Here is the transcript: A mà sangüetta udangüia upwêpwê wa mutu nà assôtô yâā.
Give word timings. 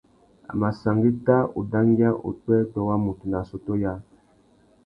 A 0.51 0.53
mà 0.59 0.69
sangüetta 0.81 1.37
udangüia 1.59 2.09
upwêpwê 2.29 2.79
wa 2.87 2.95
mutu 3.03 3.25
nà 3.29 3.37
assôtô 3.43 3.73
yâā. 3.83 3.97